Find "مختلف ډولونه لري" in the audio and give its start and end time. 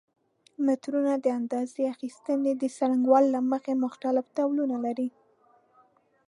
3.85-5.09